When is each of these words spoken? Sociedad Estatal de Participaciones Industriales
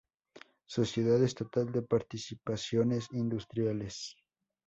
Sociedad 0.65 1.21
Estatal 1.23 1.71
de 1.71 1.83
Participaciones 1.83 3.05
Industriales 3.11 4.17